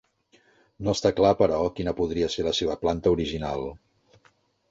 [0.85, 3.69] No està clar, però, quina podria ser la seva planta original.